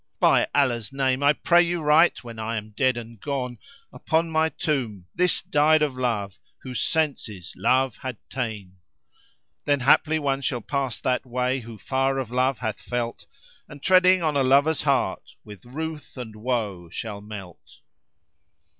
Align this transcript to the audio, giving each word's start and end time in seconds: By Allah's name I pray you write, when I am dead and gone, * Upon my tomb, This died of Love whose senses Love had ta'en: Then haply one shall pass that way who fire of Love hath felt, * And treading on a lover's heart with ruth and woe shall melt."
By 0.19 0.47
Allah's 0.55 0.91
name 0.91 1.21
I 1.21 1.33
pray 1.33 1.61
you 1.61 1.79
write, 1.83 2.23
when 2.23 2.39
I 2.39 2.57
am 2.57 2.71
dead 2.71 2.97
and 2.97 3.19
gone, 3.19 3.59
* 3.77 3.93
Upon 3.93 4.31
my 4.31 4.49
tomb, 4.49 5.05
This 5.13 5.43
died 5.43 5.83
of 5.83 5.95
Love 5.95 6.39
whose 6.63 6.81
senses 6.81 7.53
Love 7.55 7.97
had 7.97 8.17
ta'en: 8.27 8.77
Then 9.65 9.81
haply 9.81 10.17
one 10.17 10.41
shall 10.41 10.61
pass 10.61 10.99
that 11.01 11.23
way 11.23 11.59
who 11.59 11.77
fire 11.77 12.17
of 12.17 12.31
Love 12.31 12.57
hath 12.57 12.81
felt, 12.81 13.27
* 13.45 13.69
And 13.69 13.79
treading 13.83 14.23
on 14.23 14.35
a 14.35 14.41
lover's 14.41 14.81
heart 14.81 15.21
with 15.43 15.63
ruth 15.65 16.17
and 16.17 16.35
woe 16.35 16.89
shall 16.89 17.21
melt." 17.21 17.81